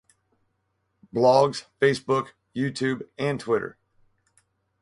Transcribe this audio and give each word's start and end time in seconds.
Blogs, 1.13 1.65
Facebook, 1.79 2.29
YouTube 2.55 3.07
and 3.19 3.39
Twitter. 3.39 3.77